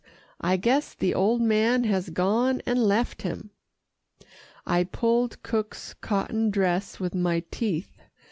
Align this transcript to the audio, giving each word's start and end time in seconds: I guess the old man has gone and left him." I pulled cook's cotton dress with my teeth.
I 0.41 0.57
guess 0.57 0.95
the 0.95 1.13
old 1.13 1.41
man 1.43 1.83
has 1.83 2.09
gone 2.09 2.63
and 2.65 2.79
left 2.83 3.21
him." 3.21 3.51
I 4.65 4.83
pulled 4.83 5.43
cook's 5.43 5.93
cotton 5.93 6.49
dress 6.49 6.99
with 6.99 7.13
my 7.13 7.43
teeth. 7.51 7.99